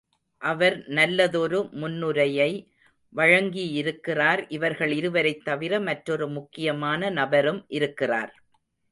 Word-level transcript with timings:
அவர் 0.41 0.83
நல்லதொரு 0.87 1.69
முன்னுரையை 1.71 2.71
வழங்கியிருக்கிறார் 3.15 4.45
இவர்கள் 4.47 4.91
இருவரைத் 4.91 5.45
தவிர 5.45 5.79
மற்றொரு 5.79 6.27
முக்கியமான 6.27 7.09
நபரும் 7.09 7.65
இருக்கிறார். 7.67 8.31